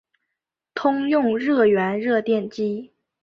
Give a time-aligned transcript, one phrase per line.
[0.73, 2.91] 通用热源热电机。